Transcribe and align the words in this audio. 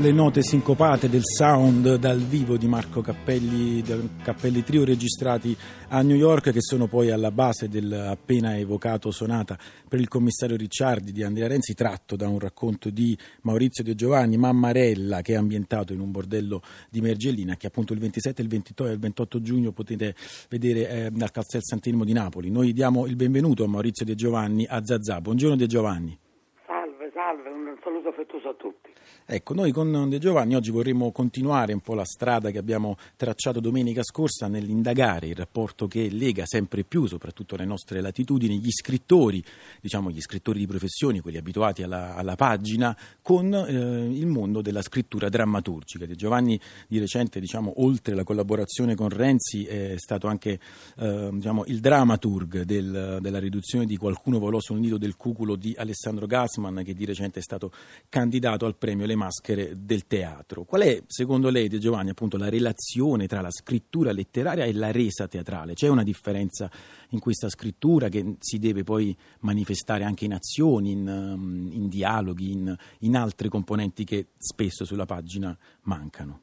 le 0.00 0.12
note 0.12 0.40
sincopate 0.40 1.10
del 1.10 1.20
sound 1.24 1.96
dal 1.96 2.20
vivo 2.20 2.56
di 2.56 2.66
Marco 2.66 3.02
Cappelli, 3.02 3.82
Cappelli 4.22 4.62
Trio 4.62 4.82
registrati 4.82 5.54
a 5.88 6.00
New 6.00 6.16
York 6.16 6.52
che 6.52 6.62
sono 6.62 6.86
poi 6.86 7.10
alla 7.10 7.30
base 7.30 7.68
dell'appena 7.68 8.56
evocato 8.56 9.10
sonata 9.10 9.58
per 9.86 10.00
il 10.00 10.08
commissario 10.08 10.56
Ricciardi 10.56 11.12
di 11.12 11.22
Andrea 11.22 11.48
Renzi 11.48 11.74
tratto 11.74 12.16
da 12.16 12.28
un 12.28 12.38
racconto 12.38 12.88
di 12.88 13.14
Maurizio 13.42 13.84
De 13.84 13.94
Giovanni, 13.94 14.38
Mammarella 14.38 15.20
che 15.20 15.34
è 15.34 15.36
ambientato 15.36 15.92
in 15.92 16.00
un 16.00 16.10
bordello 16.10 16.62
di 16.88 17.02
Mergellina 17.02 17.56
che 17.56 17.66
appunto 17.66 17.92
il 17.92 17.98
27, 17.98 18.40
il 18.40 18.48
28 18.48 18.86
e 18.86 18.92
il 18.92 18.98
28 18.98 19.42
giugno 19.42 19.72
potete 19.72 20.14
vedere 20.48 20.88
eh, 20.88 21.04
al 21.06 21.30
Castel 21.30 21.62
Sant'Elmo 21.62 22.04
di 22.04 22.14
Napoli. 22.14 22.50
Noi 22.50 22.72
diamo 22.72 23.04
il 23.06 23.16
benvenuto 23.16 23.64
a 23.64 23.68
Maurizio 23.68 24.06
De 24.06 24.14
Giovanni 24.14 24.66
a 24.66 24.82
Zazà. 24.82 25.20
Buongiorno 25.20 25.56
De 25.56 25.66
Giovanni. 25.66 26.18
Salve, 26.64 27.10
salve, 27.12 27.50
un 27.50 27.76
saluto 27.82 28.08
affettuoso 28.08 28.48
a 28.48 28.54
tutti. 28.54 28.89
Ecco, 29.32 29.54
noi 29.54 29.70
con 29.70 30.08
De 30.08 30.18
Giovanni 30.18 30.56
oggi 30.56 30.72
vorremmo 30.72 31.12
continuare 31.12 31.72
un 31.72 31.78
po' 31.78 31.94
la 31.94 32.04
strada 32.04 32.50
che 32.50 32.58
abbiamo 32.58 32.96
tracciato 33.16 33.60
domenica 33.60 34.02
scorsa 34.02 34.48
nell'indagare 34.48 35.28
il 35.28 35.36
rapporto 35.36 35.86
che 35.86 36.08
lega 36.10 36.46
sempre 36.46 36.82
più, 36.82 37.06
soprattutto 37.06 37.54
alle 37.54 37.64
nostre 37.64 38.00
latitudini, 38.00 38.58
gli 38.58 38.70
scrittori, 38.72 39.40
diciamo 39.80 40.10
gli 40.10 40.20
scrittori 40.20 40.58
di 40.58 40.66
professioni, 40.66 41.20
quelli 41.20 41.36
abituati 41.36 41.84
alla, 41.84 42.16
alla 42.16 42.34
pagina, 42.34 42.96
con 43.22 43.54
eh, 43.54 44.08
il 44.12 44.26
mondo 44.26 44.62
della 44.62 44.82
scrittura 44.82 45.28
drammaturgica. 45.28 46.06
De 46.06 46.16
Giovanni 46.16 46.58
di 46.88 46.98
recente, 46.98 47.38
diciamo, 47.38 47.84
oltre 47.84 48.16
la 48.16 48.24
collaborazione 48.24 48.96
con 48.96 49.10
Renzi, 49.10 49.64
è 49.64 49.94
stato 49.96 50.26
anche 50.26 50.58
eh, 50.96 51.28
diciamo, 51.32 51.64
il 51.66 51.78
dramaturg 51.78 52.62
del, 52.62 53.18
della 53.20 53.38
riduzione 53.38 53.86
di 53.86 53.96
Qualcuno 53.96 54.40
volò 54.40 54.58
sul 54.58 54.80
nido 54.80 54.98
del 54.98 55.16
cuculo 55.16 55.54
di 55.54 55.72
Alessandro 55.78 56.26
Gassman, 56.26 56.82
che 56.84 56.94
di 56.94 57.04
recente 57.04 57.38
è 57.38 57.42
stato 57.42 57.70
candidato 58.08 58.66
al 58.66 58.74
premio 58.74 58.88
Le 58.96 59.14
maschere 59.16 59.72
del 59.76 60.06
teatro. 60.06 60.64
Qual 60.64 60.82
è, 60.82 61.02
secondo 61.06 61.48
lei, 61.48 61.68
De 61.68 61.78
Giovanni, 61.78 62.10
appunto, 62.10 62.36
la 62.36 62.48
relazione 62.48 63.26
tra 63.26 63.40
la 63.40 63.50
scrittura 63.50 64.12
letteraria 64.12 64.64
e 64.64 64.72
la 64.74 64.90
resa 64.90 65.26
teatrale? 65.26 65.74
C'è 65.74 65.88
una 65.88 66.02
differenza 66.02 66.68
in 67.10 67.20
questa 67.20 67.48
scrittura 67.48 68.08
che 68.08 68.36
si 68.38 68.58
deve 68.58 68.82
poi 68.82 69.16
manifestare 69.40 70.04
anche 70.04 70.24
in 70.24 70.34
azioni, 70.34 70.92
in, 70.92 71.06
um, 71.06 71.70
in 71.72 71.88
dialoghi, 71.88 72.52
in, 72.52 72.74
in 73.00 73.16
altre 73.16 73.48
componenti 73.48 74.04
che 74.04 74.26
spesso 74.36 74.84
sulla 74.84 75.06
pagina 75.06 75.56
mancano? 75.82 76.42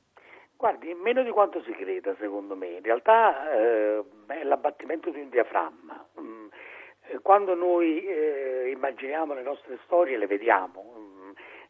Guardi, 0.58 0.94
meno 0.96 1.22
di 1.22 1.30
quanto 1.30 1.62
si 1.62 1.72
creda, 1.72 2.16
secondo 2.20 2.56
me. 2.56 2.78
In 2.78 2.82
realtà 2.82 3.52
eh, 3.52 4.04
è 4.26 4.44
l'abbattimento 4.44 5.12
di 5.12 5.20
un 5.20 5.30
diaframma. 5.30 6.06
Mm, 6.20 6.48
eh, 7.10 7.20
quando 7.22 7.54
noi 7.54 8.04
eh, 8.04 8.72
immaginiamo 8.74 9.36
le 9.36 9.44
nostre 9.44 9.78
storie, 9.86 10.18
le 10.18 10.26
vediamo, 10.26 10.97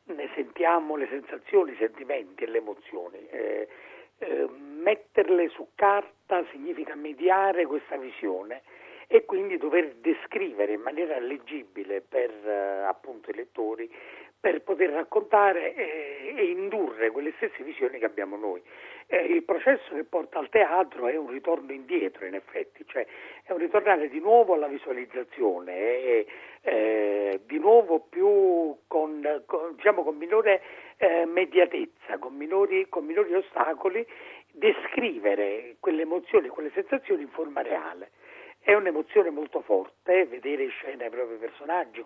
ne 0.07 0.29
sentiamo 0.35 0.95
le 0.95 1.07
sensazioni, 1.07 1.71
i 1.71 1.77
sentimenti 1.77 2.43
e 2.43 2.47
le 2.47 2.57
emozioni. 2.57 3.27
Eh, 3.29 3.67
eh, 4.19 4.47
metterle 4.49 5.49
su 5.49 5.67
carta 5.75 6.43
significa 6.51 6.95
mediare 6.95 7.65
questa 7.65 7.97
visione 7.97 8.63
e 9.07 9.25
quindi 9.25 9.57
dover 9.57 9.95
descrivere 9.95 10.73
in 10.73 10.81
maniera 10.81 11.17
leggibile 11.19 12.01
per 12.01 12.29
eh, 12.29 12.83
appunto 12.83 13.29
i 13.29 13.35
lettori 13.35 13.89
per 14.39 14.61
poter 14.61 14.91
raccontare 14.91 15.73
eh, 15.73 16.33
e 16.35 16.43
indurre 16.45 17.09
quelle 17.11 17.33
stesse 17.37 17.63
visioni 17.63 17.97
che 17.97 18.05
abbiamo 18.05 18.37
noi. 18.37 18.61
Eh, 19.07 19.23
il 19.23 19.43
processo 19.43 19.95
che 19.95 20.03
porta 20.03 20.37
al 20.37 20.49
teatro 20.49 21.07
è 21.07 21.15
un 21.15 21.29
ritorno 21.29 21.71
indietro 21.71 22.25
in 22.25 22.35
effetti, 22.35 22.83
cioè 22.87 23.05
è 23.43 23.51
un 23.51 23.57
ritornare 23.57 24.09
di 24.09 24.19
nuovo 24.19 24.53
alla 24.53 24.67
visualizzazione, 24.67 25.73
è, 25.73 26.25
eh, 26.61 27.41
di 27.45 27.57
nuovo 27.57 27.99
più 28.01 28.77
con, 28.85 29.43
con, 29.45 29.75
diciamo, 29.75 30.03
con 30.03 30.17
minore 30.17 30.61
eh, 30.97 31.25
mediatezza, 31.25 32.17
con 32.19 32.35
minori, 32.35 32.87
con 32.89 33.05
minori 33.05 33.33
ostacoli, 33.33 34.05
descrivere 34.51 35.77
quelle 35.79 36.01
emozioni, 36.01 36.49
quelle 36.49 36.71
sensazioni 36.73 37.21
in 37.21 37.29
forma 37.29 37.61
reale. 37.61 38.11
È 38.59 38.73
un'emozione 38.73 39.29
molto 39.29 39.61
forte 39.61 40.25
vedere 40.25 40.63
in 40.63 40.69
scena 40.71 41.05
i 41.05 41.09
propri 41.09 41.37
personaggi, 41.37 42.01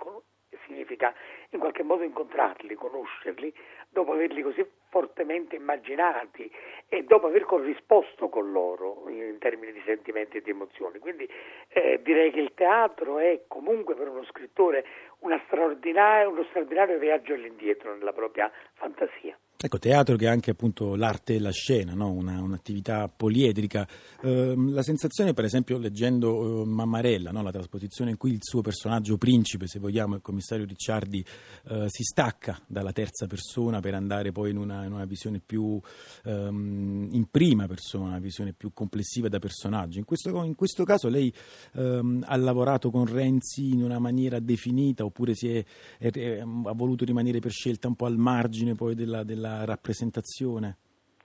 significa 0.72 1.14
in 1.50 1.60
qualche 1.60 1.84
modo 1.84 2.04
incontrarli, 2.04 2.74
conoscerli, 2.76 3.54
dopo 3.90 4.14
averli 4.14 4.42
così 4.42 4.66
fortemente 4.90 5.56
immaginati 5.56 6.52
e 6.88 7.04
dopo 7.04 7.28
aver 7.28 7.44
corrisposto 7.44 8.30
con 8.30 8.52
loro 8.52 9.08
in 9.10 9.38
termini 9.40 9.72
di 9.74 9.82
sentimenti 9.86 10.38
e 10.38 10.42
di 10.42 10.50
emozioni. 10.50 11.00
Quindi 11.00 11.30
eh, 11.70 12.00
direi 12.02 12.32
che 12.32 12.40
il 12.40 12.54
teatro 12.54 13.20
è 13.20 13.42
comunque 13.48 13.96
per 13.96 14.08
uno 14.08 14.24
scrittore 14.26 14.86
uno 15.20 15.40
straordinario 15.46 16.98
viaggio 16.98 17.34
all'indietro 17.34 17.96
nella 17.96 18.14
propria 18.14 18.52
fantasia. 18.74 19.38
Ecco, 19.64 19.78
teatro 19.78 20.16
che 20.16 20.26
è 20.26 20.28
anche 20.28 20.50
appunto 20.50 20.96
l'arte 20.96 21.36
e 21.36 21.40
la 21.40 21.52
scena, 21.52 21.94
no? 21.94 22.10
Una, 22.12 22.42
un'attività 22.42 23.08
poliedrica. 23.08 23.88
Eh, 24.20 24.56
la 24.58 24.82
sensazione, 24.82 25.34
per 25.34 25.46
esempio, 25.46 25.78
leggendo 25.78 26.64
eh, 26.64 26.66
Mammarella, 26.66 27.30
no? 27.30 27.44
la 27.44 27.52
trasposizione 27.52 28.10
in 28.10 28.18
cui 28.18 28.32
il 28.32 28.40
suo 28.42 28.62
personaggio 28.62 29.18
principe, 29.18 29.68
se 29.68 29.78
vogliamo, 29.78 30.16
il 30.16 30.22
commissario 30.24 30.66
Ricciardi, 30.66 31.24
eh, 31.68 31.86
si 31.90 32.02
stacca 32.02 32.60
dalla 32.66 32.92
terza 32.92 33.28
persona 33.28 33.82
per 33.82 33.94
andare 33.94 34.32
poi 34.32 34.50
in 34.50 34.58
una, 34.58 34.84
in 34.84 34.94
una 34.94 35.06
visione 35.06 35.40
più 35.46 35.80
ehm, 36.24 37.10
in 37.12 37.28
prima 37.30 37.68
persona, 37.68 38.06
una 38.06 38.20
visione 38.20 38.54
più 38.54 38.74
complessiva 38.74 39.30
da 39.30 39.38
personaggio. 39.38 40.00
In 40.00 40.06
questo, 40.06 40.44
in 40.44 40.56
questo 40.56 40.84
caso 40.86 41.08
lei 41.08 41.32
ehm, 41.74 42.24
ha 42.26 42.36
lavorato 42.36 42.90
con 42.90 43.06
Renzi 43.06 43.70
in 43.70 43.84
una 43.84 44.00
maniera 44.00 44.40
definita 44.40 45.06
oppure 45.06 45.34
è, 45.34 45.64
è, 46.00 46.10
è, 46.10 46.40
ha 46.40 46.74
voluto 46.74 47.06
rimanere 47.06 47.38
per 47.38 47.52
scelta 47.52 47.88
un 47.88 47.96
po' 47.96 48.08
al 48.08 48.18
margine 48.18 48.74
poi 48.74 48.96
della, 48.96 49.24
della 49.24 49.50
rappresentazione? 49.66 50.78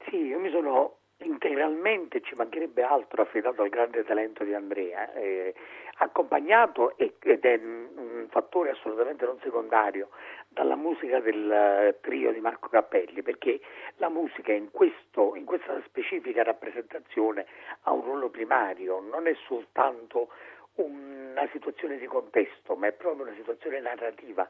Sì, 0.09 0.17
io 0.17 0.39
mi 0.39 0.51
sono 0.51 0.99
integralmente, 1.19 2.21
ci 2.21 2.35
mancherebbe 2.37 2.83
altro, 2.83 3.23
affidato 3.23 3.63
al 3.63 3.69
grande 3.69 4.05
talento 4.05 4.45
di 4.45 4.55
Andrea, 4.55 5.13
eh, 5.15 5.55
accompagnato 5.99 6.97
ed 6.99 7.45
è 7.45 7.55
un 7.55 8.27
fattore 8.29 8.71
assolutamente 8.71 9.25
non 9.25 9.39
secondario 9.41 10.11
dalla 10.49 10.77
musica 10.77 11.21
del 11.21 11.51
eh, 11.51 11.99
trio 12.01 12.33
di 12.33 12.41
Marco 12.41 12.69
Cappelli, 12.69 13.23
perché 13.23 13.61
la 13.97 14.09
musica 14.09 14.53
in, 14.53 14.71
questo, 14.71 15.35
in 15.37 15.45
questa 15.45 15.81
specifica 15.87 16.43
rappresentazione 16.43 17.47
ha 17.83 17.93
un 17.93 18.03
ruolo 18.03 18.29
primario, 18.29 19.01
non 19.01 19.27
è 19.27 19.35
soltanto 19.47 20.29
una 20.77 21.49
situazione 21.53 21.97
di 21.97 22.07
contesto, 22.07 22.75
ma 22.75 22.89
è 22.89 22.93
proprio 22.93 23.25
una 23.25 23.35
situazione 23.35 23.81
narrativa 23.81 24.49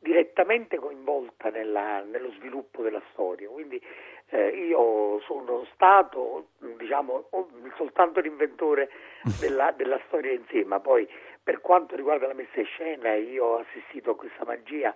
direttamente 0.00 0.78
coinvolta 0.78 1.50
nella, 1.50 2.00
nello 2.00 2.32
sviluppo 2.32 2.82
della 2.82 3.02
storia. 3.12 3.48
Quindi 3.48 3.80
eh, 4.30 4.48
io 4.48 5.20
sono 5.20 5.66
stato 5.74 6.48
diciamo, 6.78 7.28
soltanto 7.76 8.20
l'inventore 8.20 8.90
della, 9.38 9.72
della, 9.72 10.00
storia 10.06 10.32
insieme, 10.32 10.66
ma 10.66 10.80
poi 10.80 11.08
per 11.42 11.60
quanto 11.60 11.96
riguarda 11.96 12.26
la 12.26 12.34
messa 12.34 12.58
in 12.60 12.66
scena 12.66 13.14
io 13.14 13.44
ho 13.44 13.58
assistito 13.58 14.12
a 14.12 14.16
questa 14.16 14.44
magia 14.44 14.94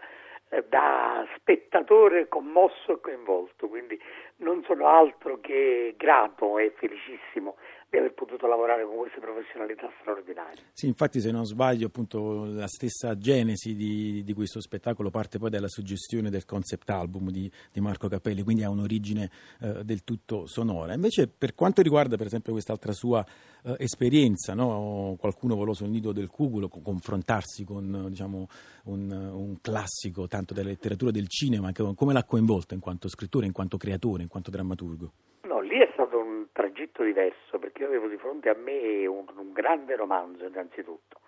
eh, 0.48 0.64
da 0.68 1.26
spettatore 1.36 2.28
commosso 2.28 2.92
e 2.92 3.00
coinvolto, 3.00 3.68
quindi 3.68 4.00
non 4.36 4.62
sono 4.66 4.86
altro 4.88 5.38
che 5.40 5.94
grato 5.96 6.58
e 6.58 6.72
felicissimo 6.76 7.56
di 7.94 8.00
aver 8.00 8.12
potuto 8.12 8.48
lavorare 8.48 8.84
con 8.84 8.96
queste 8.96 9.20
professionalità 9.20 9.88
straordinarie. 10.00 10.60
Sì, 10.72 10.88
infatti 10.88 11.20
se 11.20 11.31
non 11.31 11.44
sbaglio 11.44 11.86
appunto 11.86 12.44
la 12.44 12.66
stessa 12.66 13.16
genesi 13.16 13.76
di, 13.76 14.25
di 14.25 14.32
questo 14.32 14.60
spettacolo 14.60 15.10
parte 15.10 15.38
poi 15.38 15.50
dalla 15.50 15.69
suggestione 15.69 16.28
del 16.28 16.44
concept 16.44 16.90
album 16.90 17.31
di, 17.31 17.48
di 17.72 17.81
Marco 17.81 18.08
Capelli, 18.08 18.42
quindi 18.42 18.64
ha 18.64 18.70
un'origine 18.70 19.31
eh, 19.60 19.84
del 19.84 20.02
tutto 20.02 20.46
sonora. 20.46 20.94
Invece 20.94 21.28
per 21.28 21.54
quanto 21.54 21.82
riguarda 21.82 22.16
per 22.16 22.26
esempio 22.26 22.52
quest'altra 22.52 22.92
sua 22.92 23.25
eh, 23.62 23.76
esperienza, 23.78 24.54
no? 24.54 25.14
qualcuno 25.16 25.54
volò 25.54 25.72
sul 25.72 25.88
nido 25.88 26.10
del 26.10 26.28
cuculo, 26.28 26.69
confrontarsi 26.69 27.64
con 27.64 28.06
diciamo, 28.08 28.48
un, 28.84 29.10
un, 29.10 29.60
classico 29.60 30.26
tanto 30.26 30.52
della 30.52 30.70
letteratura 30.70 31.12
del 31.12 31.28
cinema, 31.28 31.70
come 31.72 32.12
l'ha 32.12 32.25
coinvolto 32.25 32.75
in 32.75 32.81
quanto 32.81 33.08
scrittore, 33.08 33.46
in 33.46 33.52
quanto 33.52 33.76
creatore, 33.76 34.23
in 34.24 34.30
quanto 34.30 34.50
drammaturgo? 34.50 35.12
No, 35.42 35.60
lì 35.60 35.78
è 35.78 35.88
stato 35.92 36.18
un 36.18 36.46
tragitto 36.52 37.02
diverso 37.02 37.58
perché 37.58 37.82
io 37.82 37.88
avevo 37.88 38.08
di 38.08 38.16
fronte 38.16 38.48
a 38.48 38.54
me 38.54 39.06
un, 39.06 39.24
un 39.36 39.52
grande 39.52 39.94
romanzo 39.94 40.46
innanzitutto, 40.46 41.20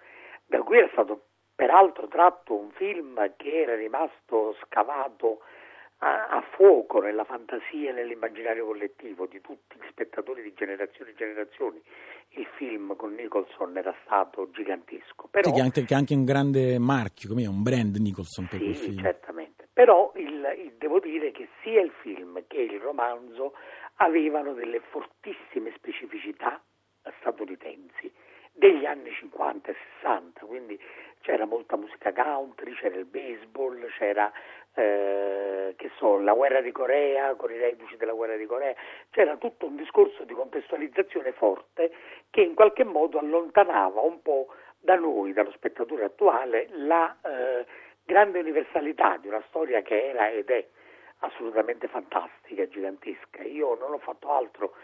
da 0.47 0.63
cui 0.63 0.79
era 0.79 0.89
stato 0.93 1.27
peraltro 1.55 2.09
tratto 2.09 2.55
un 2.55 2.71
film 2.71 3.33
che 3.37 3.63
era 3.63 3.75
rimasto 3.75 4.57
scavato 4.65 5.41
a, 5.99 6.29
a, 6.29 6.45
fuoco 6.55 7.01
nella 7.01 7.25
fantasia 7.25 7.91
e 7.91 7.93
nell'immaginario 7.93 8.67
collettivo 8.67 9.27
di 9.27 9.41
tutti 9.41 9.77
gli 9.79 9.87
spettatori 9.89 10.43
di 10.43 10.53
generazioni 10.55 11.13
e 11.13 11.15
generazioni. 11.15 11.81
Il 12.31 12.47
film 12.57 12.95
con 12.97 13.15
Nicholson 13.15 13.77
era 13.77 13.95
stato 14.05 14.51
gigantesco. 14.51 15.29
Però, 15.31 15.49
sì, 15.49 15.55
che, 15.55 15.61
anche, 15.61 15.85
che 15.85 15.95
è 15.95 15.97
anche 15.97 16.15
un 16.15 16.25
grande 16.25 16.79
marchio, 16.79 17.31
come 17.31 17.47
un 17.47 17.63
brand 17.63 17.97
Nicholson 17.97 18.47
per 18.47 18.59
sì, 18.59 18.65
quel 18.65 18.77
film. 18.77 19.01
certamente. 19.01 19.69
Però 19.73 20.13
il, 20.17 20.47
il, 20.59 20.73
devo 20.77 21.01
dire 21.01 21.26
che 21.37 21.49
sia 21.63 21.83
il 21.83 21.93
film 22.01 22.43
che 22.47 22.63
il 22.63 22.81
romanzo 22.81 23.53
avevano 23.97 24.55
delle 24.55 24.81
fortissime 24.81 25.71
specificità 25.77 26.59
statunitensi, 27.21 28.11
degli 28.53 28.87
anni 28.87 29.13
50 29.13 29.71
e 29.71 29.77
60, 30.01 30.47
quindi 30.47 30.81
c'era 31.21 31.45
molta 31.45 31.77
musica 31.77 32.11
country, 32.11 32.73
c'era 32.73 32.97
il 32.97 33.05
baseball, 33.05 33.87
c'era 33.99 34.33
eh, 34.75 35.75
che 35.77 35.91
so, 35.99 36.19
la 36.19 36.33
guerra 36.33 36.63
di 36.63 36.73
Corea, 36.73 37.35
con 37.35 37.53
i 37.53 37.59
reduci 37.59 37.99
della 37.99 38.15
guerra 38.15 38.37
di 38.37 38.47
Corea, 38.47 38.75
c'era 39.11 39.37
tutto 39.37 39.67
un 39.67 39.77
discorso 39.77 40.25
di 40.25 40.33
contestualizzazione 40.33 41.33
forte 41.33 41.93
che 42.31 42.41
in 42.41 42.55
qualche 42.55 42.85
modo 42.85 43.19
allontanava 43.19 44.01
un 44.01 44.23
po' 44.23 44.47
da 44.79 44.95
noi, 44.95 45.35
dallo 45.35 45.53
spettatore 45.53 46.05
attuale, 46.05 46.69
la 46.71 47.15
eh, 47.23 47.67
grande 48.05 48.39
universalità 48.39 49.19
di 49.19 49.29
una 49.29 49.43
storia 49.49 49.83
che 49.83 50.09
era 50.09 50.31
ed 50.31 50.49
è 50.49 50.67
assolutamente 51.21 51.89
fantastica, 51.89 52.69
gigantesca. 52.69 53.43
Io 53.43 53.75
non 53.75 53.93
ho 53.93 53.99
fatto 53.99 54.31
altro 54.31 54.75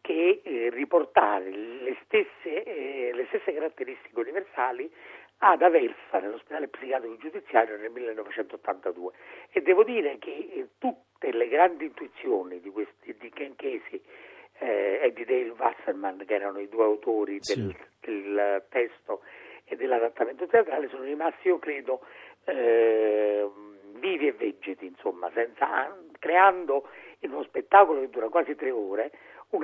che 0.00 0.40
eh, 0.42 0.68
riportare 0.70 1.50
le 1.50 1.96
stesse, 2.04 2.64
eh, 2.64 3.12
le 3.14 3.26
stesse, 3.28 3.52
caratteristiche 3.52 4.18
universali 4.18 4.92
ad 5.38 5.62
Aversa, 5.62 6.18
nell'ospedale 6.20 6.68
psichiatrico 6.68 7.16
giudiziario 7.16 7.76
nel 7.76 7.90
1982 7.90 9.12
e 9.50 9.62
devo 9.62 9.84
dire 9.84 10.18
che 10.18 10.30
eh, 10.30 10.68
tutte 10.78 11.32
le 11.32 11.48
grandi 11.48 11.86
intuizioni 11.86 12.60
di, 12.60 12.70
questi, 12.70 13.14
di 13.18 13.30
Ken 13.30 13.54
Casey 13.56 14.02
eh, 14.58 15.00
e 15.02 15.12
di 15.12 15.24
Dale 15.24 15.54
Wasserman, 15.56 16.24
che 16.26 16.34
erano 16.34 16.58
i 16.58 16.68
due 16.68 16.84
autori 16.84 17.38
del, 17.38 17.40
sì. 17.40 17.76
del 18.00 18.64
testo 18.70 19.22
e 19.64 19.76
dell'adattamento 19.76 20.46
teatrale, 20.46 20.88
sono 20.88 21.04
rimasti, 21.04 21.48
io 21.48 21.58
credo, 21.58 22.04
eh, 22.44 23.48
vivi 24.02 24.26
e 24.26 24.32
vegeti, 24.32 24.84
insomma, 24.84 25.30
senza, 25.32 25.96
creando 26.18 26.88
in 27.20 27.30
uno 27.32 27.44
spettacolo 27.44 28.00
che 28.00 28.10
dura 28.10 28.28
quasi 28.28 28.56
tre 28.56 28.72
ore 28.72 29.12
un 29.50 29.62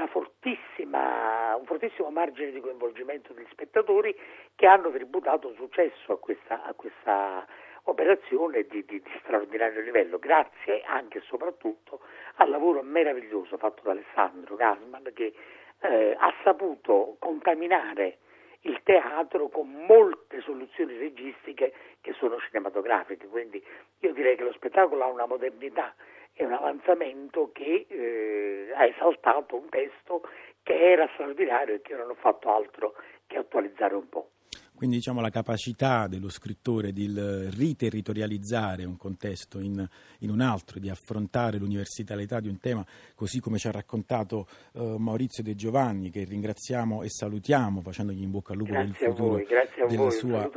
fortissimo 1.64 2.11
margine 2.11 2.52
di 2.52 2.61
coinvolgimento 2.61 3.32
degli 3.32 3.46
spettatori 3.50 4.17
che 4.55 4.67
hanno 4.67 4.90
tributato 4.90 5.52
successo 5.55 6.12
a 6.12 6.19
questa, 6.19 6.62
a 6.62 6.73
questa 6.75 7.46
operazione 7.85 8.67
di, 8.69 8.85
di, 8.85 9.00
di, 9.00 9.11
straordinario 9.23 9.81
livello, 9.81 10.19
grazie 10.19 10.82
anche 10.82 11.19
e 11.19 11.23
soprattutto 11.23 12.00
al 12.37 12.50
lavoro 12.50 12.82
meraviglioso 12.82 13.56
fatto 13.56 13.82
da 13.82 13.93
Alessandro 13.93 14.56
Gasman 14.56 15.11
che 15.14 15.32
eh, 15.81 16.14
ha 16.17 16.34
saputo 16.44 17.17
contaminare 17.19 18.19
il 18.62 18.81
teatro 18.82 19.49
con 19.49 19.70
molte 19.87 20.40
soluzioni 20.40 20.96
registiche 20.96 21.72
che 22.00 22.12
sono 22.14 22.38
cinematografiche, 22.38 23.26
quindi 23.26 23.64
io 24.00 24.12
direi 24.12 24.37
che 24.37 24.44
lo 24.44 24.52
spettacolo 24.52 25.05
ha 25.05 25.08
una 25.08 25.26
modernità 25.26 25.94
e 26.34 26.44
un 26.44 26.52
avanzamento 26.52 27.50
che 27.52 27.87
eh, 27.88 28.72
ha 28.75 28.87
esaltato 28.87 29.56
un 29.56 29.69
testo 29.69 30.22
che 30.62 30.93
era 30.93 31.08
straordinario 31.14 31.75
e 31.75 31.82
che 31.82 31.94
non 31.94 32.10
ho 32.10 32.14
fatto 32.14 32.52
altro 32.52 32.94
che 33.26 33.38
attualizzare 33.38 33.94
un 33.94 34.08
po'. 34.08 34.31
Quindi 34.79 34.99
diciamo 34.99 35.21
la 35.21 35.31
capacità 35.31 36.07
dello 36.07 36.29
scrittore 36.29 36.93
di 36.93 37.13
riterritorializzare 37.13 38.85
un 38.85 38.97
contesto 38.97 39.59
in, 39.59 39.85
in, 40.21 40.31
un 40.31 40.41
altro, 40.41 40.79
di 40.79 40.89
affrontare 40.89 41.59
l'universalità 41.59 42.39
di 42.39 42.47
un 42.47 42.61
tema, 42.61 42.87
così 43.17 43.41
come 43.41 43.59
ci 43.59 43.67
ha 43.67 43.73
raccontato 43.73 44.47
uh, 44.75 44.95
Maurizio 44.95 45.43
De 45.43 45.57
Giovanni, 45.57 46.11
che 46.11 46.23
ringraziamo 46.23 47.03
e 47.03 47.09
salutiamo 47.09 47.81
facendogli 47.81 48.23
in 48.23 48.31
bocca 48.31 48.53
al 48.53 48.59
lupo 48.59 48.71
grazie 48.71 48.93
per 48.93 49.09
il 49.09 49.15
futuro 49.17 49.33
voi, 49.33 49.47
della, 49.89 50.03
voi, 50.03 50.13
sua, 50.13 50.51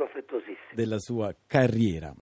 della 0.72 0.98
sua 1.00 1.34
carriera. 1.44 2.10